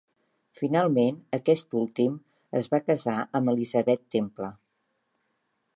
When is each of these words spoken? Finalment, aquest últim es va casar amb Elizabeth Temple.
Finalment, 0.59 1.19
aquest 1.39 1.77
últim 1.81 2.15
es 2.61 2.69
va 2.75 2.81
casar 2.87 3.17
amb 3.41 3.53
Elizabeth 3.55 4.05
Temple. 4.17 4.53